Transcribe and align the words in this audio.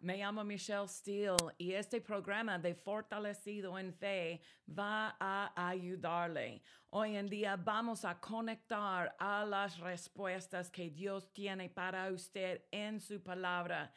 Me 0.00 0.16
llamo 0.16 0.42
Michelle 0.42 0.88
Steele 0.88 1.54
y 1.56 1.72
este 1.72 2.00
programa 2.00 2.58
de 2.58 2.74
Fortalecido 2.74 3.78
en 3.78 3.92
Fe 3.92 4.40
va 4.66 5.16
a 5.20 5.52
ayudarle. 5.68 6.62
Hoy 6.90 7.16
en 7.16 7.28
día 7.28 7.56
vamos 7.56 8.04
a 8.04 8.18
conectar 8.18 9.14
a 9.18 9.44
las 9.44 9.78
respuestas 9.78 10.70
que 10.70 10.90
Dios 10.90 11.32
tiene 11.32 11.68
para 11.68 12.10
usted 12.10 12.62
en 12.70 13.00
su 13.00 13.22
palabra 13.22 13.92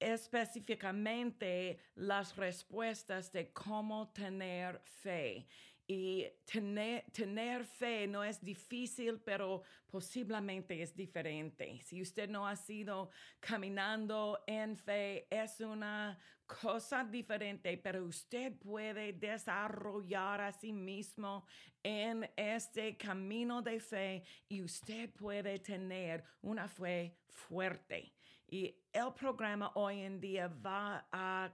específicamente 0.00 1.78
las 1.96 2.36
respuestas 2.36 3.32
de 3.32 3.52
cómo 3.52 4.08
tener 4.12 4.80
fe. 4.84 5.46
Y 5.90 6.26
tener, 6.44 7.06
tener, 7.12 7.64
fe 7.64 8.06
no 8.06 8.22
es 8.22 8.44
difícil, 8.44 9.18
pero 9.24 9.62
posiblemente 9.86 10.82
es 10.82 10.94
diferente. 10.94 11.80
Si 11.80 12.02
usted 12.02 12.28
no 12.28 12.46
ha 12.46 12.56
sido 12.56 13.08
caminando 13.40 14.44
en 14.46 14.76
fe, 14.76 15.26
es 15.30 15.60
una 15.60 16.18
cosa 16.46 17.04
diferente, 17.04 17.78
pero 17.78 18.04
usted 18.04 18.52
puede 18.58 19.14
desarrollar 19.14 20.42
a 20.42 20.52
sí 20.52 20.74
mismo 20.74 21.46
en 21.82 22.30
este 22.36 22.98
camino 22.98 23.62
de 23.62 23.80
fe 23.80 24.24
y 24.46 24.62
usted 24.62 25.10
puede 25.14 25.58
tener 25.58 26.22
una 26.42 26.68
fe 26.68 27.16
fuerte. 27.28 28.12
Y 28.46 28.74
el 28.92 29.14
programa 29.14 29.72
hoy 29.74 30.00
en 30.00 30.20
día 30.20 30.48
va 30.48 31.06
a 31.10 31.50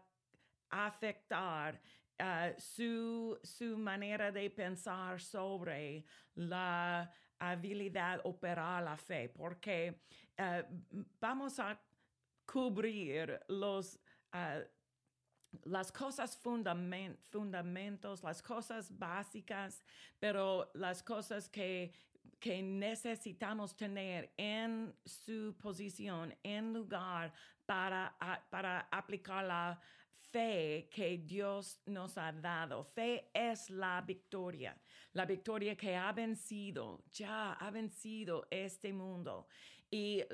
afectar 0.70 1.80
Uh, 2.20 2.54
su, 2.58 3.36
su, 3.42 3.76
manera 3.76 4.30
de 4.30 4.48
pensar 4.48 5.20
sobre 5.20 6.04
la 6.36 7.10
habilidad 7.40 8.20
operar 8.22 8.84
la 8.84 8.96
fe, 8.96 9.28
porque 9.28 10.00
uh, 10.38 10.62
vamos 11.20 11.58
a 11.58 11.76
cubrir 12.46 13.40
los, 13.48 13.98
uh, 14.32 14.62
las 15.64 15.90
cosas 15.90 16.36
fundamentos, 16.36 18.22
las 18.22 18.40
cosas 18.40 18.96
básicas, 18.96 19.82
pero 20.20 20.70
las 20.74 21.02
cosas 21.02 21.48
que 21.48 21.92
que 22.44 22.62
necesitamos 22.62 23.74
tener 23.74 24.30
en 24.36 24.94
su 25.04 25.56
posición, 25.56 26.34
en 26.42 26.74
lugar 26.74 27.32
para, 27.64 28.14
para 28.50 28.80
aplicar 28.90 29.44
la 29.44 29.80
fe 30.34 30.88
que 30.90 31.18
Dios 31.18 31.80
nos 31.86 32.18
ha 32.18 32.32
dado. 32.32 32.82
Fe 32.82 33.30
es 33.32 33.70
la 33.70 34.00
victoria, 34.00 34.76
la 35.12 35.24
victoria 35.24 35.76
que 35.76 35.94
ha 35.94 36.12
vencido, 36.12 37.04
ya 37.12 37.52
ha 37.52 37.70
vencido 37.70 38.48
este 38.50 38.92
mundo. 38.92 39.46
Y 39.88 40.24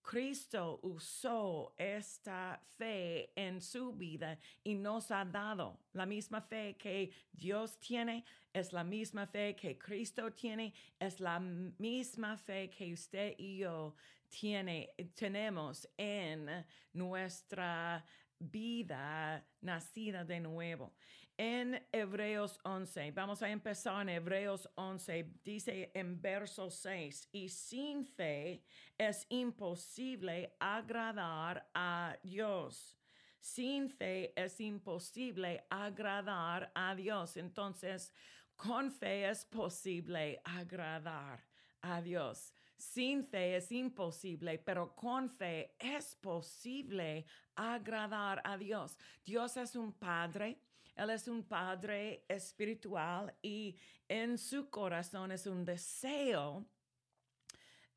Cristo 0.00 0.80
usó 0.82 1.74
esta 1.76 2.58
fe 2.78 3.32
en 3.36 3.60
su 3.60 3.92
vida 3.92 4.38
y 4.62 4.74
nos 4.76 5.10
ha 5.10 5.26
dado 5.26 5.78
la 5.92 6.06
misma 6.06 6.40
fe 6.40 6.76
que 6.78 7.10
Dios 7.30 7.78
tiene, 7.78 8.24
es 8.50 8.72
la 8.72 8.82
misma 8.82 9.26
fe 9.26 9.54
que 9.54 9.76
Cristo 9.76 10.32
tiene, 10.32 10.72
es 10.98 11.20
la 11.20 11.38
misma 11.38 12.38
fe 12.38 12.70
que 12.70 12.94
usted 12.94 13.34
y 13.36 13.58
yo 13.58 13.94
tiene, 14.28 14.90
tenemos 15.14 15.86
en 15.96 16.64
nuestra 16.94 18.04
vida 18.38 19.44
nacida 19.60 20.24
de 20.24 20.40
nuevo. 20.40 20.92
En 21.36 21.84
Hebreos 21.90 22.60
11, 22.62 23.10
vamos 23.10 23.42
a 23.42 23.50
empezar 23.50 24.02
en 24.02 24.08
Hebreos 24.10 24.68
11, 24.76 25.40
dice 25.42 25.90
en 25.92 26.20
verso 26.20 26.70
6, 26.70 27.28
y 27.32 27.48
sin 27.48 28.06
fe 28.06 28.62
es 28.96 29.26
imposible 29.28 30.54
agradar 30.60 31.68
a 31.74 32.16
Dios. 32.22 32.96
Sin 33.40 33.90
fe 33.90 34.32
es 34.36 34.60
imposible 34.60 35.66
agradar 35.68 36.70
a 36.74 36.94
Dios. 36.94 37.36
Entonces, 37.36 38.12
con 38.56 38.92
fe 38.92 39.28
es 39.28 39.44
posible 39.44 40.40
agradar 40.44 41.42
a 41.84 42.00
Dios. 42.00 42.52
Sin 42.76 43.24
fe 43.24 43.56
es 43.56 43.70
imposible, 43.70 44.58
pero 44.58 44.94
con 44.94 45.30
fe 45.30 45.76
es 45.78 46.16
posible 46.16 47.24
agradar 47.54 48.40
a 48.44 48.56
Dios. 48.56 48.98
Dios 49.24 49.56
es 49.56 49.76
un 49.76 49.92
Padre, 49.92 50.58
Él 50.96 51.10
es 51.10 51.28
un 51.28 51.44
Padre 51.44 52.24
espiritual 52.28 53.32
y 53.42 53.76
en 54.08 54.36
su 54.38 54.68
corazón 54.70 55.32
es 55.32 55.46
un 55.46 55.64
deseo 55.64 56.66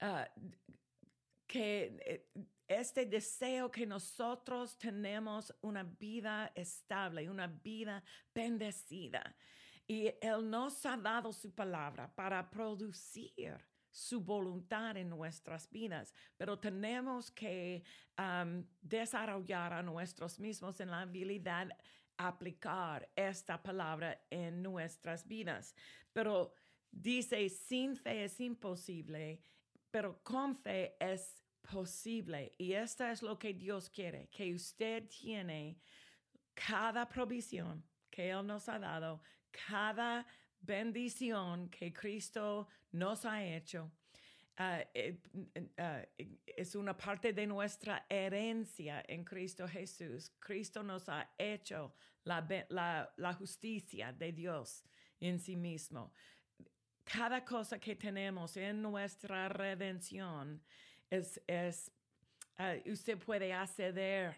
uh, 0.01 0.43
que 1.47 1.97
eh, 2.05 2.27
este 2.67 3.05
deseo 3.05 3.71
que 3.71 3.85
nosotros 3.85 4.77
tenemos 4.77 5.53
una 5.61 5.83
vida 5.83 6.51
estable, 6.53 7.29
una 7.29 7.47
vida 7.47 8.03
bendecida. 8.33 9.35
Y 9.87 10.11
Él 10.21 10.49
nos 10.49 10.85
ha 10.85 10.97
dado 10.97 11.31
su 11.31 11.55
palabra 11.55 12.13
para 12.13 12.49
producir 12.49 13.57
su 13.97 14.21
voluntad 14.21 14.95
en 14.95 15.09
nuestras 15.09 15.67
vidas, 15.71 16.13
pero 16.37 16.59
tenemos 16.59 17.31
que 17.31 17.83
um, 18.19 18.63
desarrollar 18.79 19.73
a 19.73 19.81
nosotros 19.81 20.39
mismos 20.39 20.79
en 20.79 20.91
la 20.91 21.01
habilidad 21.01 21.69
aplicar 22.15 23.09
esta 23.15 23.61
palabra 23.61 24.21
en 24.29 24.61
nuestras 24.61 25.27
vidas. 25.27 25.73
Pero 26.13 26.53
dice, 26.91 27.49
sin 27.49 27.95
fe 27.95 28.25
es 28.25 28.39
imposible, 28.39 29.41
pero 29.89 30.21
con 30.21 30.55
fe 30.55 30.95
es 30.99 31.43
posible. 31.59 32.53
Y 32.59 32.73
esto 32.73 33.03
es 33.03 33.23
lo 33.23 33.39
que 33.39 33.55
Dios 33.55 33.89
quiere, 33.89 34.27
que 34.29 34.53
usted 34.53 35.09
tiene 35.09 35.79
cada 36.53 37.09
provisión 37.09 37.83
que 38.11 38.29
Él 38.29 38.45
nos 38.45 38.69
ha 38.69 38.77
dado, 38.77 39.23
cada 39.67 40.27
bendición 40.61 41.69
que 41.69 41.91
Cristo 41.93 42.67
nos 42.91 43.25
ha 43.25 43.43
hecho. 43.43 43.91
Uh, 44.59 44.81
uh, 45.77 46.03
es 46.47 46.75
una 46.75 46.97
parte 46.97 47.31
de 47.31 47.45
nuestra 47.45 48.05
herencia 48.09 49.03
en 49.07 49.23
Cristo 49.23 49.67
Jesús. 49.67 50.31
Cristo 50.39 50.81
nos 50.81 51.07
ha 51.09 51.29
hecho 51.37 51.93
la, 52.23 52.43
la, 53.15 53.33
justicia 53.33 54.11
de 54.11 54.31
Dios 54.31 54.83
en 55.19 55.39
sí 55.39 55.55
mismo. 55.55 56.11
Cada 57.03 57.45
cosa 57.45 57.77
que 57.79 57.95
tenemos 57.95 58.57
en 58.57 58.81
nuestra 58.81 59.47
redención 59.47 60.61
es, 61.07 61.39
es 61.45 61.91
uh, 62.57 62.91
usted 62.91 63.19
puede 63.19 63.53
acceder 63.53 64.35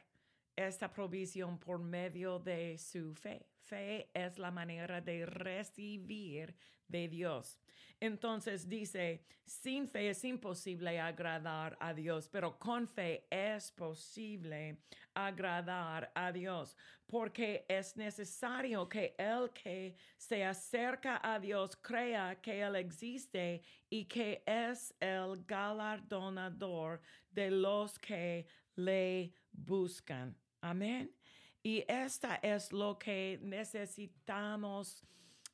esta 0.53 0.91
provisión 0.91 1.57
por 1.57 1.79
medio 1.79 2.39
de 2.39 2.77
su 2.77 3.15
fe. 3.15 3.47
Fe 3.69 4.09
es 4.13 4.39
la 4.39 4.49
manera 4.49 4.99
de 4.99 5.27
recibir 5.27 6.55
de 6.87 7.07
Dios. 7.07 7.59
Entonces 7.99 8.67
dice, 8.67 9.23
sin 9.45 9.87
fe 9.87 10.09
es 10.09 10.23
imposible 10.23 10.99
agradar 10.99 11.77
a 11.79 11.93
Dios, 11.93 12.27
pero 12.29 12.57
con 12.57 12.87
fe 12.87 13.27
es 13.29 13.71
posible 13.71 14.79
agradar 15.13 16.11
a 16.15 16.31
Dios, 16.31 16.75
porque 17.05 17.65
es 17.67 17.95
necesario 17.95 18.89
que 18.89 19.13
el 19.19 19.51
que 19.51 19.95
se 20.17 20.43
acerca 20.43 21.19
a 21.21 21.39
Dios 21.39 21.75
crea 21.75 22.41
que 22.41 22.61
Él 22.61 22.75
existe 22.75 23.61
y 23.89 24.05
que 24.05 24.41
es 24.47 24.95
el 24.99 25.43
galardonador 25.45 27.01
de 27.29 27.51
los 27.51 27.99
que 27.99 28.47
le 28.75 29.31
buscan. 29.51 30.35
Amén. 30.61 31.18
Y 31.63 31.83
esta 31.87 32.35
es 32.35 32.71
lo 32.71 32.97
que 32.97 33.37
necesitamos 33.41 35.03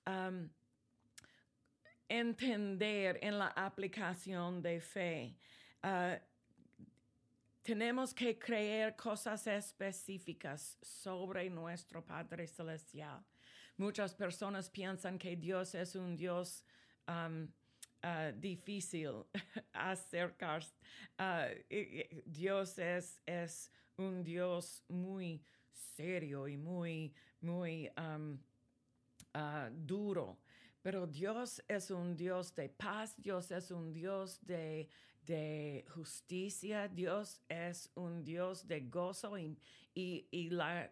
um, 0.06 0.50
entender 2.08 3.20
en 3.22 3.40
la 3.40 3.48
aplicación 3.48 4.62
de 4.62 4.80
fe. 4.80 5.36
Uh, 5.84 6.20
tenemos 7.64 8.14
que 8.14 8.38
creer 8.38 8.96
cosas 8.96 9.48
específicas 9.48 10.78
sobre 10.84 11.50
nuestro 11.50 12.06
Padre 12.06 12.46
Celestial. 12.46 13.24
Muchas 13.78 14.14
personas 14.14 14.70
piensan 14.70 15.18
que 15.18 15.36
Dios 15.36 15.74
es 15.74 15.96
un 15.96 16.16
Dios 16.16 16.64
um, 17.08 17.48
uh, 18.04 18.32
difícil 18.40 19.26
acercarse. 19.74 20.76
Uh, 21.18 21.56
Dios 22.28 22.78
es, 22.78 23.20
es 23.26 23.72
un 23.98 24.24
Dios 24.24 24.84
muy 24.88 25.42
serio 25.76 26.48
y 26.48 26.58
muy, 26.58 27.14
muy 27.42 27.90
um, 27.98 28.38
uh, 29.36 29.70
duro. 29.72 30.40
Pero 30.82 31.08
Dios 31.08 31.64
es 31.68 31.90
un 31.90 32.16
Dios 32.16 32.54
de 32.54 32.70
paz, 32.70 33.16
Dios 33.18 33.52
es 33.52 33.72
un 33.72 33.92
Dios 33.92 34.40
de, 34.46 34.88
de 35.26 35.86
justicia, 35.90 36.88
Dios 36.88 37.42
es 37.50 37.90
un 37.96 38.24
Dios 38.24 38.68
de 38.68 38.82
gozo 38.82 39.38
y, 39.38 39.58
y, 39.96 40.50
la 40.52 40.92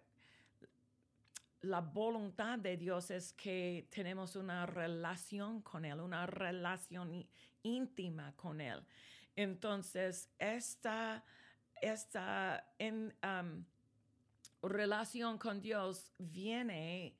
la 1.61 1.79
voluntad 1.79 2.59
de 2.59 2.75
Dios 2.75 3.09
es 3.09 3.31
que 3.33 3.87
tenemos 3.89 4.35
una 4.35 4.65
relación 4.65 5.61
con 5.61 5.85
Él, 5.85 6.01
una 6.01 6.25
relación 6.25 7.25
íntima 7.61 8.35
con 8.35 8.59
Él. 8.59 8.83
Entonces, 9.35 10.29
esta, 10.37 11.23
esta 11.81 12.67
en, 12.77 13.13
um, 13.23 13.63
relación 14.63 15.37
con 15.37 15.61
Dios 15.61 16.11
viene 16.17 17.15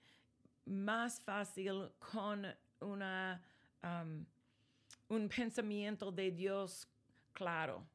más 0.65 1.19
fácil 1.19 1.91
con 1.99 2.45
una, 2.79 3.41
um, 3.83 4.25
un 5.09 5.29
pensamiento 5.29 6.11
de 6.11 6.31
Dios 6.31 6.87
claro. 7.33 7.85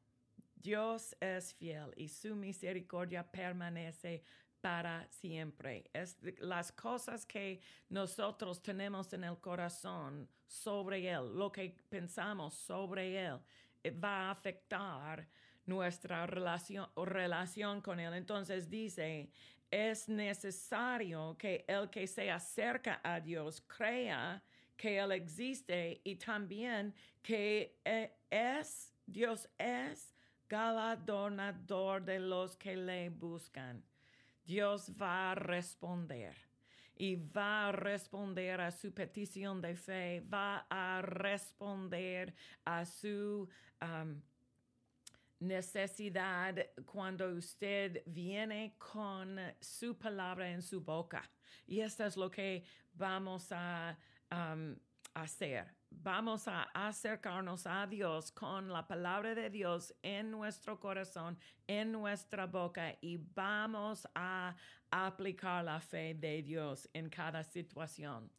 Dios 0.55 1.15
es 1.19 1.53
fiel 1.53 1.93
y 1.95 2.07
su 2.07 2.35
misericordia 2.35 3.23
permanece 3.23 4.23
para 4.61 5.07
siempre. 5.09 5.89
Las 6.39 6.71
cosas 6.71 7.25
que 7.25 7.61
nosotros 7.89 8.61
tenemos 8.61 9.13
en 9.13 9.23
el 9.23 9.37
corazón 9.37 10.27
sobre 10.45 11.09
Él, 11.09 11.33
lo 11.33 11.51
que 11.51 11.75
pensamos 11.89 12.55
sobre 12.55 13.25
Él, 13.25 13.39
eh, 13.83 13.91
va 13.91 14.27
a 14.27 14.31
afectar 14.31 15.25
nuestra 15.69 16.25
relación, 16.25 16.89
relación 16.95 17.81
con 17.81 17.99
Él. 17.99 18.13
Entonces 18.15 18.69
dice, 18.69 19.29
es 19.71 20.09
necesario 20.09 21.37
que 21.37 21.63
el 21.67 21.89
que 21.89 22.07
se 22.07 22.29
acerca 22.31 22.99
a 23.03 23.19
Dios 23.19 23.61
crea 23.61 24.41
que 24.75 24.97
Él 24.97 25.11
existe 25.11 26.01
y 26.03 26.15
también 26.15 26.93
que 27.21 27.79
eh, 27.85 28.11
es, 28.29 28.93
Dios 29.05 29.47
es 29.57 30.13
galardonador 30.47 32.03
de 32.03 32.19
los 32.19 32.55
que 32.55 32.75
le 32.75 33.09
buscan. 33.09 33.83
Dios 34.43 34.91
va 34.99 35.31
a 35.31 35.35
responder 35.35 36.35
y 36.95 37.15
va 37.15 37.67
a 37.67 37.71
responder 37.71 38.59
a 38.59 38.71
su 38.71 38.91
petición 38.93 39.61
de 39.61 39.75
fe, 39.75 40.21
va 40.21 40.65
a 40.69 41.01
responder 41.01 42.33
a 42.65 42.83
su 42.85 43.47
necesidad 45.39 46.55
cuando 46.85 47.29
usted 47.29 48.03
viene 48.05 48.75
con 48.77 49.39
su 49.59 49.97
palabra 49.97 50.49
en 50.49 50.61
su 50.61 50.81
boca. 50.81 51.29
Y 51.65 51.81
esto 51.81 52.05
es 52.05 52.17
lo 52.17 52.29
que 52.29 52.63
vamos 52.93 53.51
a 53.51 53.97
um, 54.31 54.75
hacer. 55.13 55.73
Vamos 55.91 56.47
a 56.47 56.63
acercarnos 56.73 57.65
a 57.65 57.87
Dios 57.87 58.31
con 58.31 58.69
la 58.69 58.87
palabra 58.87 59.33
de 59.33 59.49
Dios 59.49 59.93
en 60.03 60.29
nuestro 60.29 60.79
corazón, 60.79 61.37
en 61.67 61.91
nuestra 61.91 62.45
boca 62.45 62.95
y 63.01 63.17
vamos 63.17 64.07
a 64.13 64.55
aplicar 64.91 65.65
la 65.65 65.79
fe 65.79 66.13
de 66.13 66.43
Dios 66.43 66.87
en 66.93 67.09
cada 67.09 67.43
situación. 67.43 68.31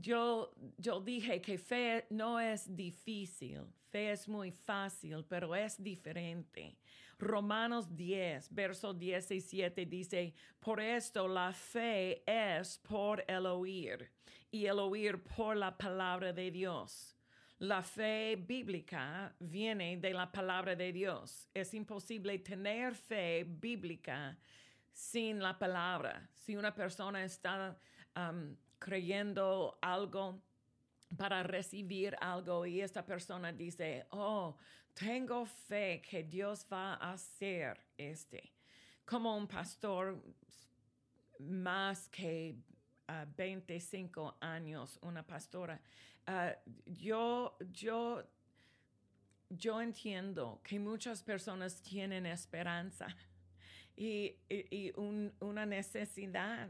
Yo, 0.00 0.54
yo 0.78 1.00
dije 1.00 1.40
que 1.40 1.58
fe 1.58 2.06
no 2.10 2.40
es 2.40 2.74
difícil, 2.74 3.60
fe 3.90 4.12
es 4.12 4.28
muy 4.28 4.50
fácil, 4.50 5.24
pero 5.28 5.54
es 5.54 5.82
diferente. 5.82 6.76
Romanos 7.18 7.94
10, 7.94 8.52
verso 8.52 8.92
17 8.92 9.86
dice, 9.86 10.34
por 10.58 10.80
esto 10.80 11.28
la 11.28 11.52
fe 11.52 12.22
es 12.26 12.78
por 12.78 13.24
el 13.28 13.46
oír 13.46 14.10
y 14.50 14.66
el 14.66 14.78
oír 14.78 15.22
por 15.22 15.56
la 15.56 15.76
palabra 15.76 16.32
de 16.32 16.50
Dios. 16.50 17.16
La 17.60 17.80
fe 17.80 18.34
bíblica 18.36 19.32
viene 19.38 19.96
de 19.96 20.12
la 20.12 20.32
palabra 20.32 20.74
de 20.74 20.92
Dios. 20.92 21.48
Es 21.54 21.74
imposible 21.74 22.38
tener 22.40 22.92
fe 22.94 23.44
bíblica 23.46 24.36
sin 24.90 25.40
la 25.40 25.56
palabra. 25.56 26.28
Si 26.34 26.56
una 26.56 26.74
persona 26.74 27.22
está 27.22 27.78
um, 28.16 28.56
creyendo 28.82 29.78
algo 29.80 30.42
para 31.16 31.42
recibir 31.42 32.16
algo 32.20 32.66
y 32.66 32.80
esta 32.80 33.04
persona 33.04 33.52
dice, 33.52 34.06
oh, 34.10 34.56
tengo 34.92 35.46
fe 35.46 36.02
que 36.02 36.24
Dios 36.24 36.66
va 36.70 36.94
a 36.94 37.12
hacer 37.12 37.78
este. 37.96 38.52
Como 39.04 39.36
un 39.36 39.46
pastor 39.46 40.20
más 41.38 42.08
que 42.08 42.56
25 43.36 44.38
años, 44.40 44.98
una 45.02 45.22
pastora, 45.22 45.80
ah, 46.26 46.54
yo, 46.86 47.56
yo, 47.70 48.22
yo 49.48 49.80
entiendo 49.80 50.60
que 50.64 50.78
muchas 50.78 51.22
personas 51.22 51.80
tienen 51.82 52.26
esperanza 52.26 53.06
y, 53.96 54.36
una 55.40 55.66
necesidad, 55.66 56.68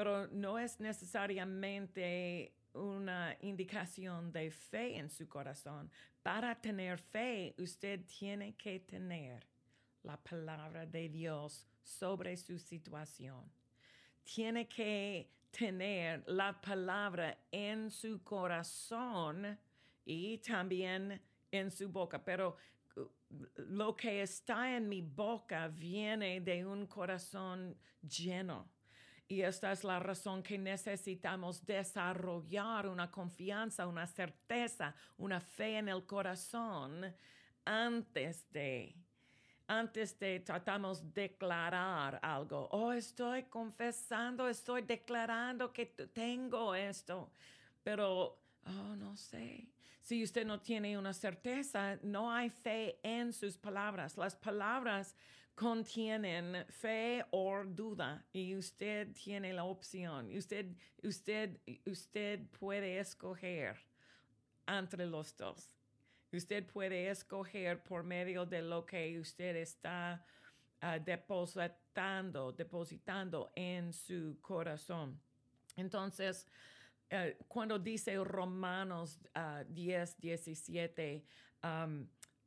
pero 0.00 0.28
no 0.28 0.58
es 0.58 0.80
necesariamente 0.80 2.54
una 2.72 3.36
indicación 3.42 4.32
de 4.32 4.50
fe 4.50 4.96
en 4.96 5.10
su 5.10 5.28
corazón. 5.28 5.90
Para 6.22 6.58
tener 6.58 6.98
fe, 6.98 7.54
usted 7.58 8.06
tiene 8.06 8.56
que 8.56 8.80
tener 8.80 9.46
la 10.02 10.16
palabra 10.16 10.86
de 10.86 11.10
Dios 11.10 11.66
sobre 11.82 12.34
su 12.38 12.58
situación. 12.58 13.52
Tiene 14.24 14.66
que 14.66 15.34
tener 15.50 16.24
la 16.26 16.58
palabra 16.58 17.36
en 17.52 17.90
su 17.90 18.22
corazón 18.22 19.58
y 20.06 20.38
también 20.38 21.20
en 21.50 21.70
su 21.70 21.90
boca, 21.90 22.24
pero 22.24 22.56
uh, 22.96 23.06
lo 23.68 23.94
que 23.94 24.22
está 24.22 24.74
en 24.74 24.88
mi 24.88 25.02
boca 25.02 25.68
viene 25.68 26.40
de 26.40 26.64
un 26.64 26.86
corazón 26.86 27.76
lleno. 28.00 28.79
Y 29.30 29.42
esta 29.42 29.70
es 29.70 29.84
la 29.84 30.00
razón 30.00 30.42
que 30.42 30.58
necesitamos 30.58 31.64
desarrollar 31.64 32.88
una 32.88 33.12
confianza, 33.12 33.86
una 33.86 34.04
certeza, 34.04 34.92
una 35.18 35.40
fe 35.40 35.78
en 35.78 35.88
el 35.88 36.04
corazón 36.04 37.14
antes 37.64 38.50
de 38.50 38.92
antes 39.68 40.18
de 40.18 40.40
tratamos 40.40 41.14
declarar 41.14 42.18
algo. 42.20 42.68
Oh, 42.72 42.90
estoy 42.90 43.44
confesando, 43.44 44.48
estoy 44.48 44.82
declarando 44.82 45.72
que 45.72 45.86
tengo 45.86 46.74
esto, 46.74 47.30
pero, 47.84 48.36
oh, 48.66 48.96
no 48.96 49.16
sé. 49.16 49.68
Si 50.00 50.24
usted 50.24 50.44
no 50.44 50.60
tiene 50.60 50.98
una 50.98 51.12
certeza, 51.12 52.00
no 52.02 52.32
hay 52.32 52.50
fe 52.50 52.98
en 53.04 53.32
sus 53.32 53.56
palabras. 53.56 54.16
Las 54.16 54.34
palabras 54.34 55.14
contienen 55.54 56.64
fe 56.70 57.24
o 57.30 57.62
duda 57.64 58.24
y 58.32 58.56
usted 58.56 59.12
tiene 59.12 59.52
la 59.52 59.64
opción. 59.64 60.30
Usted, 60.36 60.74
usted, 61.02 61.60
usted 61.86 62.46
puede 62.58 62.98
escoger 62.98 63.76
entre 64.66 65.06
los 65.06 65.36
dos. 65.36 65.76
Usted 66.32 66.64
puede 66.66 67.10
escoger 67.10 67.82
por 67.82 68.04
medio 68.04 68.46
de 68.46 68.62
lo 68.62 68.86
que 68.86 69.18
usted 69.18 69.56
está 69.56 70.24
ah, 70.80 70.98
depositando, 70.98 72.52
depositando 72.52 73.50
en 73.56 73.92
su 73.92 74.38
corazón. 74.40 75.20
Entonces, 75.76 76.46
eh, 77.10 77.36
cuando 77.48 77.78
dice 77.78 78.16
Romanos 78.22 79.18
10, 79.68 80.10
ah, 80.14 80.16
17, 80.20 81.24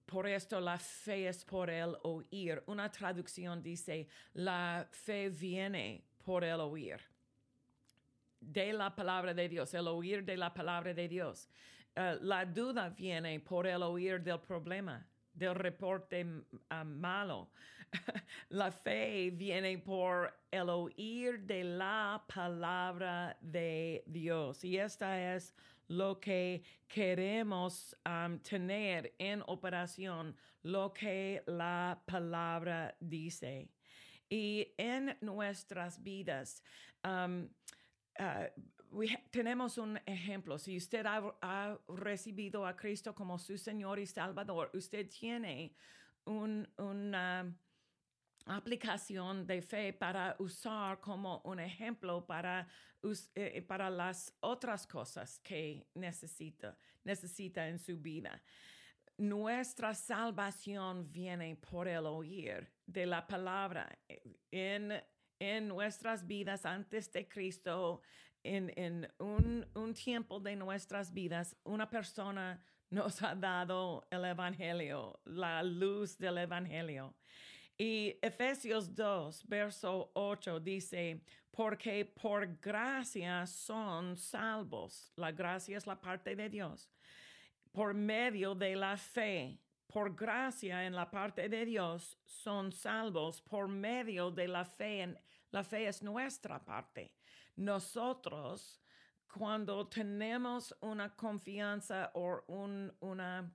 por 0.05 0.27
esto 0.27 0.59
la 0.59 0.77
fe 0.77 1.27
es 1.27 1.43
por 1.45 1.69
el 1.69 1.95
oír. 2.03 2.63
Una 2.67 2.91
traducción 2.91 3.61
dice, 3.61 4.07
la 4.33 4.87
fe 4.91 5.29
viene 5.29 6.03
por 6.23 6.43
el 6.43 6.59
oír 6.59 6.99
de 8.39 8.73
la 8.73 8.93
palabra 8.93 9.33
de 9.33 9.47
Dios, 9.47 9.73
el 9.73 9.87
oír 9.87 10.23
de 10.23 10.37
la 10.37 10.53
palabra 10.53 10.93
de 10.93 11.07
Dios. 11.07 11.49
Eh, 11.95 12.17
la 12.21 12.45
duda 12.45 12.89
viene 12.89 13.39
por 13.39 13.67
el 13.67 13.83
oír 13.83 14.21
del 14.21 14.39
problema, 14.39 15.05
del 15.33 15.55
reporte 15.55 16.25
uh, 16.25 16.85
malo. 16.85 17.49
la 18.49 18.71
fe 18.71 19.31
viene 19.31 19.77
por 19.77 20.33
el 20.51 20.69
oír 20.69 21.39
de 21.41 21.63
la 21.63 22.23
palabra 22.33 23.37
de 23.39 24.03
Dios. 24.07 24.63
Y 24.63 24.77
esta 24.77 25.35
es 25.35 25.53
lo 25.87 26.19
que 26.19 26.63
queremos 26.87 27.95
um, 28.05 28.39
tener 28.39 29.13
en 29.17 29.43
operación, 29.47 30.35
lo 30.63 30.93
que 30.93 31.43
la 31.47 32.01
palabra 32.05 32.95
dice. 32.99 33.69
Y 34.29 34.73
en 34.77 35.17
nuestras 35.21 36.01
vidas, 36.01 36.63
um, 37.03 37.49
uh, 38.19 38.47
tenemos 39.31 39.77
un 39.77 39.99
ejemplo. 40.05 40.57
Si 40.57 40.77
usted 40.77 41.05
ha, 41.05 41.79
recibido 41.87 42.65
a 42.65 42.75
Cristo 42.75 43.13
como 43.13 43.37
su 43.37 43.57
Señor 43.57 43.99
y 43.99 44.05
Salvador, 44.05 44.69
usted 44.73 45.09
tiene 45.09 45.75
una 46.25 47.53
aplicación 48.45 49.45
de 49.45 49.61
fe 49.61 49.93
para 49.93 50.35
usar 50.39 50.99
como 50.99 51.41
un 51.45 51.59
ejemplo 51.59 52.25
para, 52.25 52.67
eh, 53.35 53.61
para 53.61 53.89
las 53.89 54.35
otras 54.41 54.85
cosas 54.87 55.39
que 55.39 55.87
necesita, 55.93 56.77
necesita 57.03 57.67
en 57.67 57.79
su 57.79 57.97
vida. 57.97 58.41
Nuestra 59.17 59.93
salvación 59.93 61.11
viene 61.11 61.55
por 61.55 61.87
el 61.87 62.05
oír 62.05 62.71
de 62.85 63.05
la 63.05 63.25
palabra. 63.25 63.87
En, 64.51 64.91
en 65.39 65.67
nuestras 65.67 66.25
vidas 66.25 66.65
antes 66.65 67.11
de 67.11 67.27
Cristo, 67.27 68.01
en, 68.43 69.07
un, 69.19 69.93
tiempo 69.93 70.39
de 70.39 70.55
nuestras 70.55 71.13
vidas, 71.13 71.55
una 71.63 71.89
persona 71.89 72.61
nos 72.89 73.21
ha 73.23 73.35
dado 73.35 74.05
el 74.11 74.25
Evangelio, 74.25 75.19
la 75.25 75.63
luz 75.63 76.17
del 76.17 76.37
Evangelio. 76.39 77.15
Y 77.77 78.17
Efesios 78.21 78.93
2, 78.93 79.47
verso 79.47 80.11
8 80.13 80.59
dice, 80.59 81.21
porque 81.51 82.05
por 82.05 82.59
gracia 82.59 83.45
son 83.47 84.15
salvos. 84.15 85.11
La 85.15 85.31
gracia 85.31 85.77
es 85.77 85.87
la 85.87 85.99
parte 85.99 86.35
de 86.35 86.49
Dios. 86.49 86.89
Por 87.71 87.93
medio 87.93 88.53
de 88.53 88.75
la 88.75 88.95
fe, 88.95 89.59
por 89.87 90.15
gracia 90.15 90.85
en 90.85 90.95
la 90.95 91.09
parte 91.09 91.49
de 91.49 91.65
Dios, 91.65 92.17
son 92.25 92.71
salvos 92.71 93.41
por 93.41 93.67
medio 93.67 94.31
de 94.31 94.47
la 94.47 94.65
fe. 94.65 95.15
la 95.51 95.63
fe 95.63 95.87
es 95.87 96.01
nuestra 96.01 96.63
parte. 96.63 97.11
Nosotros, 97.55 98.81
cuando 99.31 99.87
tenemos 99.87 100.75
una 100.81 101.15
confianza 101.15 102.11
o 102.13 102.43
una 102.99 103.51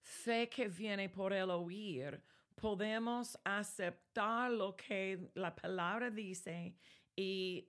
fe 0.00 0.48
que 0.48 0.68
viene 0.68 1.08
por 1.08 1.32
el 1.32 1.50
oír, 1.50 2.22
podemos 2.62 3.36
aceptar 3.44 4.48
lo 4.52 4.76
que 4.76 5.18
la 5.34 5.52
palabra 5.52 6.10
dice 6.10 6.76
y, 7.16 7.68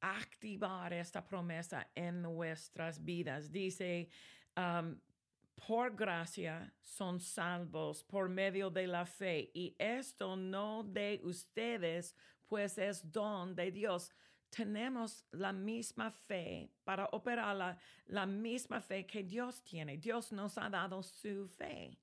activar 0.00 0.92
esta 0.92 1.22
promesa 1.26 1.88
en 1.94 2.20
nuestras 2.20 3.02
vidas. 3.02 3.50
Dice, 3.50 4.08
um, 4.54 4.98
por 5.66 5.94
gracia 5.94 6.70
son 6.82 7.20
salvos 7.20 8.04
por 8.04 8.28
medio 8.28 8.68
de 8.68 8.86
la 8.86 9.06
fe 9.06 9.50
y 9.54 9.74
esto 9.78 10.36
no 10.36 10.82
de 10.82 11.20
ustedes, 11.24 12.14
pues 12.48 12.76
es 12.76 13.10
don 13.10 13.54
de 13.54 13.70
Dios. 13.70 14.10
Tenemos 14.50 15.24
la 15.30 15.52
misma 15.52 16.10
fe 16.10 16.70
para 16.84 17.06
operar 17.12 17.56
la, 17.56 17.78
la 18.06 18.26
misma 18.26 18.80
fe 18.82 19.06
que 19.06 19.22
Dios 19.22 19.62
tiene. 19.62 19.96
Dios 19.96 20.32
nos 20.32 20.58
ha 20.58 20.68
dado 20.68 21.02
su 21.02 21.48
fe. 21.48 21.98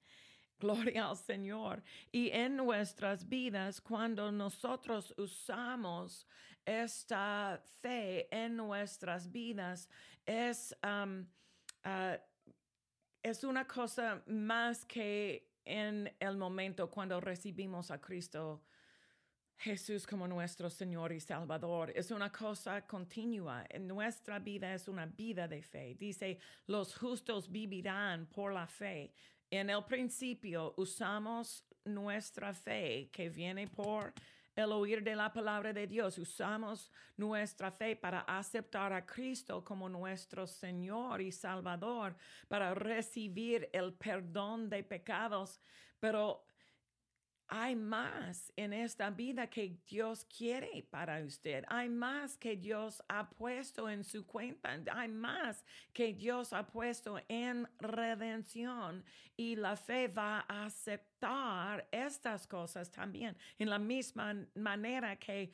Gloria 0.61 1.09
al 1.09 1.17
Señor. 1.17 1.81
Y 2.11 2.29
en 2.29 2.55
nuestras 2.55 3.27
vidas, 3.27 3.81
cuando 3.81 4.31
nosotros 4.31 5.13
usamos 5.17 6.27
esta 6.63 7.59
fe 7.81 8.27
en 8.31 8.55
nuestras 8.55 9.31
vidas, 9.31 9.89
es, 10.23 10.75
um, 10.83 11.25
uh, 11.83 12.17
es 13.23 13.43
una 13.43 13.65
cosa 13.65 14.21
más 14.27 14.85
que 14.85 15.49
en 15.65 16.13
el 16.19 16.37
momento 16.37 16.89
cuando 16.89 17.19
recibimos 17.19 17.89
a 17.89 17.99
Cristo. 17.99 18.63
Jesús 19.57 20.07
como 20.07 20.27
nuestro 20.27 20.71
Señor 20.71 21.11
y 21.11 21.19
Salvador. 21.19 21.91
Es 21.95 22.09
una 22.09 22.31
cosa 22.31 22.81
continua. 22.87 23.63
En 23.69 23.87
nuestra 23.87 24.39
vida 24.39 24.73
es 24.73 24.87
una 24.87 25.05
vida 25.05 25.47
de 25.47 25.61
fe. 25.61 25.95
Dice, 25.99 26.39
los 26.65 26.95
justos 26.97 27.51
vivirán 27.51 28.25
por 28.25 28.53
la 28.53 28.65
fe. 28.65 29.13
En 29.51 29.69
el 29.69 29.83
principio 29.83 30.73
usamos 30.77 31.65
nuestra 31.83 32.53
fe 32.53 33.09
que 33.11 33.29
viene 33.29 33.67
por 33.67 34.13
el 34.55 34.71
oír 34.71 35.03
de 35.03 35.13
la 35.13 35.33
palabra 35.33 35.73
de 35.73 35.87
Dios. 35.87 36.17
Usamos 36.17 36.89
nuestra 37.17 37.69
fe 37.69 37.97
para 37.97 38.21
aceptar 38.21 38.93
a 38.93 39.05
Cristo 39.05 39.61
como 39.61 39.89
nuestro 39.89 40.47
Señor 40.47 41.19
y 41.19 41.33
Salvador, 41.33 42.15
para 42.47 42.73
recibir 42.73 43.69
el 43.73 43.93
perdón 43.93 44.69
de 44.69 44.83
pecados. 44.83 45.59
Pero 45.99 46.45
hay 47.53 47.75
más 47.75 48.53
en 48.55 48.71
esta 48.71 49.09
vida 49.09 49.45
que 49.49 49.77
Dios 49.85 50.25
quiere 50.25 50.87
para 50.89 51.21
usted. 51.21 51.65
Hay 51.67 51.89
más 51.89 52.37
que 52.37 52.55
Dios 52.55 53.03
ha 53.09 53.29
puesto 53.29 53.89
en 53.89 54.05
su 54.05 54.25
cuenta. 54.25 54.73
Hay 54.93 55.09
más 55.09 55.65
que 55.91 56.13
Dios 56.13 56.53
ha 56.53 56.65
puesto 56.65 57.19
en 57.27 57.67
redención. 57.77 59.03
Y 59.35 59.57
la 59.57 59.75
fe 59.75 60.07
va 60.07 60.45
a 60.47 60.63
aceptar 60.63 61.85
estas 61.91 62.47
cosas 62.47 62.89
también. 62.89 63.35
En 63.59 63.69
la 63.69 63.79
misma 63.79 64.33
manera 64.55 65.17
que, 65.17 65.51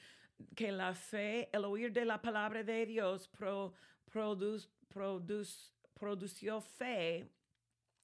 que 0.56 0.72
la 0.72 0.94
fe, 0.94 1.50
el 1.52 1.66
oír 1.66 1.92
de 1.92 2.06
la 2.06 2.22
palabra 2.22 2.64
de 2.64 2.86
Dios, 2.86 3.28
produce, 3.28 4.70
produjo 5.96 6.62
fe 6.62 7.28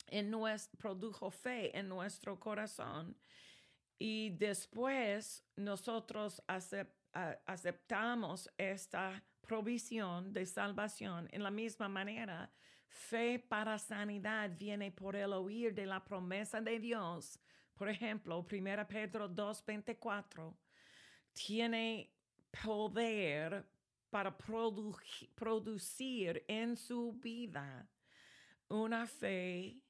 en 0.07 0.31
nuestro, 0.31 0.79
produjo 0.79 1.29
fe 1.29 1.77
en 1.77 1.87
nuestro 1.87 2.39
corazón 2.39 3.15
y 4.05 4.31
después 4.31 5.45
nosotros 5.55 6.43
aceptamos 7.45 8.49
esta 8.57 9.23
provisión 9.39 10.33
de 10.33 10.45
salvación 10.45 11.29
en 11.31 11.41
la 11.41 11.49
misma 11.49 11.87
manera. 11.87 12.51
Fe 12.89 13.39
para 13.39 13.79
sanidad 13.79 14.51
viene 14.59 14.91
por 14.91 15.15
el 15.15 15.31
oír 15.31 15.73
de 15.73 15.85
la 15.85 16.03
promesa 16.03 16.59
de 16.59 16.79
Dios. 16.79 17.39
Por 17.75 17.87
ejemplo, 17.87 18.39
1 18.39 18.87
Pedro 18.89 19.29
2.24 19.29 20.53
tiene 21.31 22.11
poder 22.61 23.65
para 24.09 24.37
producir 24.37 26.43
en 26.49 26.75
su 26.75 27.13
vida 27.13 27.87
una 28.67 29.07
fe 29.07 29.81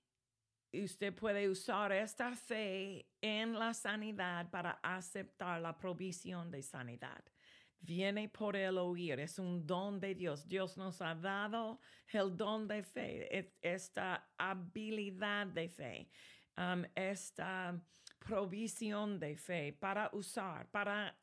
usted 0.81 1.13
puede 1.13 1.49
usar 1.49 1.91
esta 1.91 2.35
fe 2.35 3.05
en 3.21 3.53
la 3.53 3.73
sanidad 3.73 4.49
para 4.49 4.79
aceptar 4.81 5.61
la 5.61 5.77
provisión 5.77 6.49
de 6.49 6.63
sanidad. 6.63 7.23
Viene 7.79 8.29
por 8.29 8.55
el 8.55 8.77
oír, 8.77 9.19
es 9.19 9.37
un 9.37 9.67
don 9.67 9.99
de 9.99 10.15
Dios. 10.15 10.47
Dios 10.47 10.77
nos 10.77 11.01
ha 11.01 11.13
dado 11.13 11.79
el 12.07 12.35
don 12.35 12.67
de 12.67 12.81
fe, 12.81 13.53
esta 13.61 14.31
habilidad 14.37 15.47
de 15.47 15.67
fe, 15.67 16.09
um, 16.57 16.83
esta 16.95 17.77
provisión 18.19 19.19
de 19.19 19.35
fe 19.35 19.73
para 19.73 20.09
usar, 20.13 20.71
para 20.71 21.15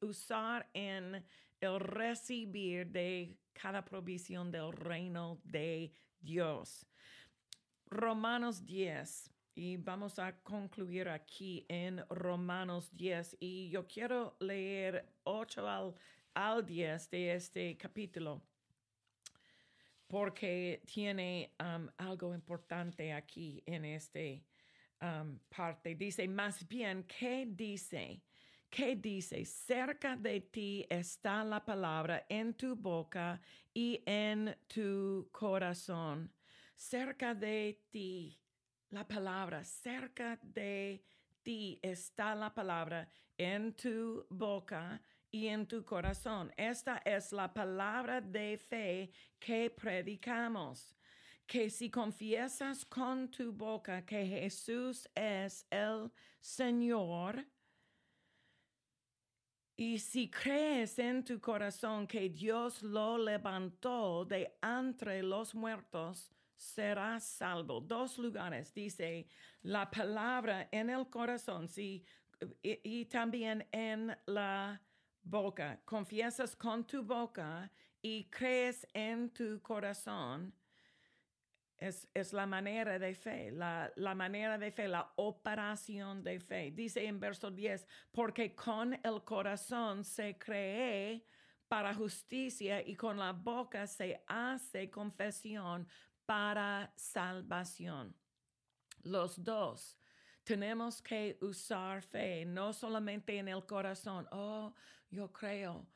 usar 0.00 0.70
en 0.72 1.26
el 1.60 1.80
recibir 1.80 2.86
de 2.86 3.36
cada 3.52 3.84
provisión 3.84 4.52
del 4.52 4.72
reino 4.72 5.40
de 5.42 5.92
Dios. 6.20 6.86
Romanos 7.90 8.64
10. 8.64 9.30
Y 9.54 9.76
vamos 9.76 10.18
a 10.18 10.40
concluir 10.42 11.08
aquí 11.08 11.66
en 11.68 12.04
Romanos 12.08 12.94
10. 12.94 13.36
Y 13.40 13.70
yo 13.70 13.86
quiero 13.86 14.36
leer 14.40 15.12
8 15.24 15.68
al, 15.68 15.94
al 16.34 16.64
10 16.64 17.10
de 17.10 17.34
este 17.34 17.76
capítulo 17.76 18.42
porque 20.08 20.82
tiene 20.86 21.54
um, 21.60 21.86
algo 21.98 22.34
importante 22.34 23.12
aquí 23.12 23.62
en 23.66 23.84
este 23.84 24.42
um, 25.02 25.38
parte. 25.48 25.94
Dice, 25.94 26.26
más 26.26 26.66
bien, 26.66 27.04
¿qué 27.04 27.46
dice? 27.46 28.22
¿Qué 28.70 28.96
dice? 28.96 29.44
Cerca 29.44 30.16
de 30.16 30.40
ti 30.40 30.86
está 30.88 31.44
la 31.44 31.64
palabra 31.64 32.24
en 32.28 32.54
tu 32.54 32.74
boca 32.74 33.40
y 33.72 34.02
en 34.06 34.56
tu 34.66 35.28
corazón 35.30 36.30
cerca 36.78 37.34
de 37.34 37.82
ti, 37.90 38.40
la 38.90 39.06
palabra, 39.06 39.64
cerca 39.64 40.38
de 40.42 41.04
ti 41.42 41.78
está 41.82 42.34
la 42.34 42.54
palabra 42.54 43.08
en 43.36 43.74
tu 43.74 44.24
boca 44.30 45.00
y 45.30 45.48
en 45.48 45.66
tu 45.66 45.84
corazón. 45.84 46.52
Esta 46.56 46.98
es 47.04 47.32
la 47.32 47.52
palabra 47.52 48.20
de 48.20 48.56
fe 48.56 49.10
que 49.38 49.70
predicamos. 49.70 50.94
Que 51.46 51.70
si 51.70 51.90
confiesas 51.90 52.84
con 52.84 53.30
tu 53.30 53.52
boca 53.52 54.04
que 54.04 54.26
Jesús 54.26 55.08
es 55.14 55.66
el 55.70 56.10
Señor, 56.40 57.44
y 59.74 59.98
si 59.98 60.28
crees 60.28 60.98
en 60.98 61.24
tu 61.24 61.40
corazón 61.40 62.06
que 62.06 62.28
Dios 62.28 62.82
lo 62.82 63.16
levantó 63.16 64.24
de 64.24 64.58
entre 64.60 65.22
los 65.22 65.54
muertos, 65.54 66.34
serás 66.58 67.24
salvo. 67.24 67.80
Dos 67.80 68.18
lugares 68.18 68.74
dice 68.74 69.26
la 69.62 69.90
palabra 69.90 70.68
en 70.72 70.90
el 70.90 71.08
corazón, 71.08 71.68
sí, 71.68 72.04
y, 72.62 73.04
también 73.06 73.66
en 73.72 74.16
la 74.26 74.80
boca. 75.22 75.80
Confiesas 75.84 76.54
con 76.56 76.86
tu 76.86 77.02
boca 77.02 77.70
y 78.02 78.24
crees 78.24 78.86
en 78.92 79.30
tu 79.30 79.60
corazón. 79.62 80.52
Es, 81.76 82.08
es, 82.12 82.32
la 82.32 82.44
manera 82.44 82.98
de 82.98 83.14
fe, 83.14 83.52
la, 83.52 83.92
la, 83.94 84.12
manera 84.12 84.58
de 84.58 84.72
fe, 84.72 84.88
la 84.88 85.12
operación 85.14 86.24
de 86.24 86.40
fe. 86.40 86.72
Dice 86.72 87.06
en 87.06 87.20
verso 87.20 87.52
10, 87.52 87.86
porque 88.10 88.52
con 88.52 88.94
el 88.94 89.22
corazón 89.22 90.02
se 90.02 90.36
cree 90.36 91.24
para 91.68 91.94
justicia 91.94 92.80
y 92.84 92.96
con 92.96 93.18
la 93.18 93.32
boca 93.32 93.86
se 93.86 94.24
hace 94.26 94.90
confesión 94.90 95.86
para 96.28 96.92
salvación. 96.94 98.14
Los 99.02 99.42
dos 99.42 99.98
tenemos 100.44 101.00
que 101.00 101.38
usar 101.40 102.02
fe, 102.02 102.44
no 102.44 102.74
solamente 102.74 103.38
en 103.38 103.48
el 103.48 103.64
corazón. 103.64 104.28
Oh, 104.30 104.74
yo 105.10 105.32
creo. 105.32 105.86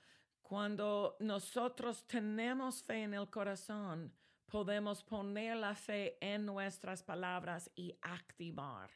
Cuando 0.41 1.19
nosotros 1.21 2.07
tenemos 2.07 2.83
fe 2.83 3.03
en 3.03 3.13
el 3.13 3.29
corazón, 3.29 4.11
podemos 4.47 5.05
poner 5.05 5.57
la 5.57 5.75
fe 5.75 6.17
en 6.19 6.47
nuestras 6.47 7.03
palabras 7.03 7.71
y 7.77 7.95
activar. 8.01 8.91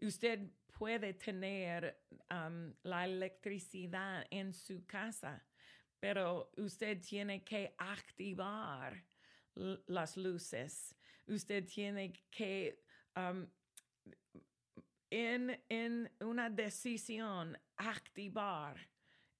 Usted 0.00 0.50
puede 0.78 1.12
tener 1.12 2.06
um, 2.30 2.72
la 2.84 3.04
electricidad 3.04 4.24
en 4.30 4.54
su 4.54 4.86
casa, 4.86 5.44
pero 5.98 6.50
usted 6.56 7.02
tiene 7.02 7.44
que 7.44 7.74
activar 7.76 9.09
las 9.86 10.16
luces. 10.16 10.94
Usted 11.26 11.66
tiene 11.66 12.12
que, 12.30 12.82
um, 13.16 13.46
en, 15.10 15.62
en 15.68 16.10
una 16.20 16.50
decisión, 16.50 17.56
activar 17.76 18.76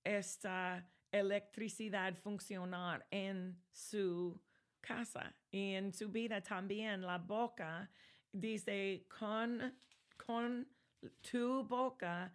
esta 0.05 0.89
electricidad 1.11 2.17
funcionar 2.17 3.07
en 3.11 3.61
su 3.73 4.41
casa 4.81 5.35
y 5.51 5.75
en 5.75 5.93
su 5.93 6.09
vida 6.09 6.41
también. 6.41 7.03
La 7.03 7.19
boca 7.19 7.91
dice 8.33 9.07
con, 9.09 9.77
con 10.17 10.67
tu 11.31 11.65
boca, 11.65 12.33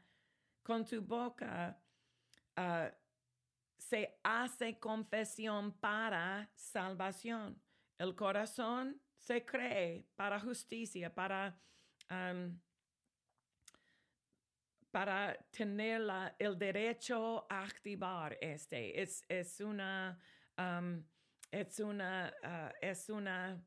con 0.63 0.85
tu 0.85 1.01
boca, 1.01 1.79
uh, 2.57 2.89
se 3.77 4.19
hace 4.23 4.79
confesión 4.79 5.71
para 5.79 6.49
salvación. 6.55 7.61
El 7.97 8.15
corazón 8.15 9.01
se 9.17 9.45
cree 9.45 10.05
para 10.15 10.39
justicia, 10.39 11.13
para, 11.13 11.57
para 14.91 15.33
tener 15.51 16.01
el 16.37 16.57
derecho 16.57 17.47
a 17.49 17.63
activar 17.63 18.37
este. 18.41 19.01
Es, 19.01 19.23
es 19.29 19.59
una, 19.61 20.19
es 21.51 21.79
una, 21.79 22.33
uh, 22.43 22.73
es 22.81 23.09
una 23.09 23.63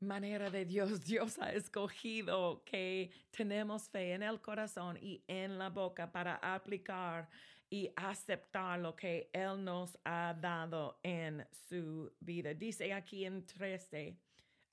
manera 0.00 0.50
de 0.50 0.64
Dios. 0.64 1.00
Dios 1.04 1.38
ha 1.38 1.52
escogido 1.52 2.62
que 2.64 3.10
tenemos 3.30 3.88
fe 3.88 4.12
en 4.12 4.22
el 4.22 4.40
corazón 4.40 4.98
y 5.00 5.24
en 5.26 5.58
la 5.58 5.70
boca 5.70 6.10
para 6.10 6.36
aplicar 6.36 7.28
y 7.70 7.90
aceptar 7.96 8.78
lo 8.78 8.94
que 8.94 9.30
Él 9.32 9.62
nos 9.62 9.98
ha 10.04 10.34
dado 10.34 10.98
en 11.02 11.46
su 11.68 12.12
vida. 12.20 12.54
Dice 12.54 12.92
aquí 12.92 13.24
en 13.24 13.44
13, 13.44 14.16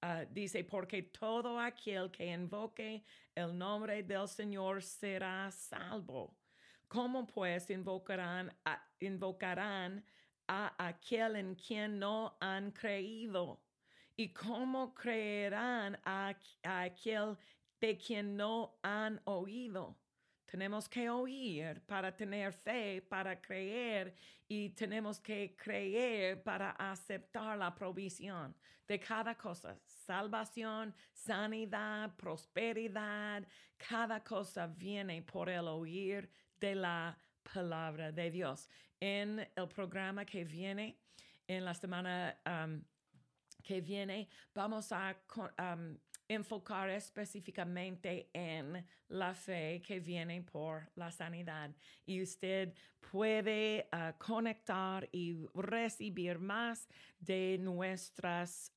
uh, 0.03 0.07
dice, 0.29 0.63
porque 0.63 1.03
todo 1.03 1.59
aquel 1.59 2.11
que 2.11 2.25
invoque 2.25 3.03
el 3.35 3.57
nombre 3.57 4.03
del 4.03 4.27
Señor 4.27 4.83
será 4.83 5.49
salvo. 5.51 6.35
¿Cómo 6.87 7.25
pues 7.25 7.69
invocarán 7.69 8.53
a, 8.65 8.83
invocarán 8.99 10.03
a 10.47 10.75
aquel 10.77 11.37
en 11.37 11.55
quien 11.55 11.97
no 11.97 12.35
han 12.41 12.71
creído? 12.71 13.61
¿Y 14.17 14.33
cómo 14.33 14.93
creerán 14.93 15.97
a, 16.03 16.35
aquel 16.63 17.37
de 17.79 17.97
quien 17.97 18.35
no 18.35 18.77
han 18.83 19.21
oído? 19.23 19.97
Tenemos 20.51 20.89
que 20.89 21.09
oír 21.09 21.81
para 21.87 22.11
tener 22.13 22.51
fe, 22.51 23.01
para 23.01 23.39
creer 23.39 24.13
y 24.49 24.71
tenemos 24.71 25.17
que 25.17 25.55
creer 25.55 26.43
para 26.43 26.71
aceptar 26.71 27.57
la 27.57 27.73
provisión 27.73 28.53
de 28.85 28.99
cada 28.99 29.33
cosa. 29.37 29.79
Salvación, 29.85 30.93
sanidad, 31.13 32.13
prosperidad, 32.17 33.47
cada 33.77 34.21
cosa 34.21 34.67
viene 34.67 35.21
por 35.21 35.47
el 35.47 35.69
oír 35.69 36.29
de 36.59 36.75
la 36.75 37.17
palabra 37.41 38.11
de 38.11 38.29
Dios. 38.29 38.67
En 38.99 39.39
el 39.55 39.67
programa 39.69 40.25
que 40.25 40.43
viene, 40.43 40.97
en 41.47 41.63
la 41.63 41.73
semana 41.73 42.35
um, 42.45 42.83
que 43.63 43.79
viene 43.79 44.27
vamos 44.53 44.91
a 44.91 45.15
um, 45.57 45.97
enfocar 46.33 46.89
específicamente 46.89 48.29
en 48.33 48.85
la 49.09 49.33
fe 49.33 49.81
que 49.85 49.99
viene 49.99 50.41
por 50.41 50.89
la 50.95 51.11
sanidad. 51.11 51.69
Y 52.05 52.21
usted 52.21 52.73
puede 53.11 53.89
uh, 53.91 54.13
conectar 54.17 55.09
y 55.11 55.35
recibir 55.53 56.39
más 56.39 56.87
de 57.19 57.57
nuestras, 57.59 58.71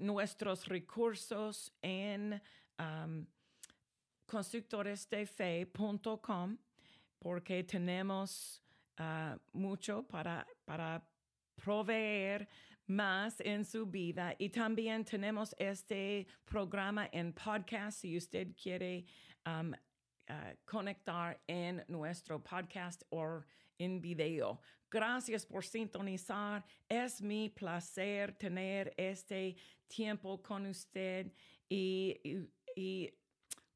nuestros 0.00 0.66
recursos 0.66 1.70
en 1.82 2.40
um, 2.78 3.26
constructoresdefe.com 4.26 6.56
porque 7.20 7.62
tenemos 7.64 8.62
uh, 8.98 9.38
mucho 9.52 10.02
para, 10.02 10.46
para 10.64 11.02
proveer 11.62 12.48
más 12.90 13.40
en 13.40 13.64
su 13.64 13.86
vida. 13.86 14.34
Y 14.38 14.50
también 14.50 15.04
tenemos 15.04 15.54
este 15.58 16.26
programa 16.44 17.08
en 17.12 17.32
podcast 17.32 18.00
si 18.00 18.16
usted 18.16 18.48
quiere 18.60 19.06
um, 19.46 19.70
uh, 19.70 20.34
conectar 20.64 21.40
en 21.46 21.84
nuestro 21.88 22.42
podcast 22.42 23.02
o 23.10 23.42
en 23.78 24.00
video. 24.00 24.60
Gracias 24.90 25.46
por 25.46 25.64
sintonizar. 25.64 26.64
Es 26.88 27.22
mi 27.22 27.48
placer 27.48 28.36
tener 28.36 28.92
este 28.96 29.56
tiempo 29.86 30.42
con 30.42 30.66
usted 30.66 31.32
y, 31.68 32.20
y, 32.74 33.08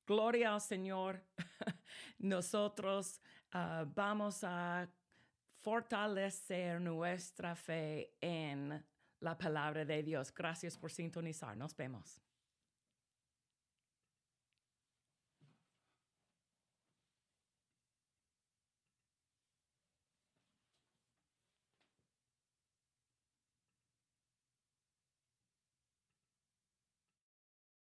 gloria 0.05 0.55
al 0.55 0.61
Señor. 0.61 1.25
Nosotros 2.19 3.21
uh, 3.55 3.87
vamos 3.95 4.43
a 4.43 4.89
fortalecer 5.63 6.81
nuestra 6.81 7.55
fe 7.55 8.13
en 8.21 8.85
la 9.25 9.37
palabra 9.37 9.85
de 9.85 10.03
Dios. 10.03 10.33
Gracias 10.33 10.77
por 10.77 10.93
sintonizar. 10.93 11.57
Nos 11.57 11.75
vemos. 11.75 12.21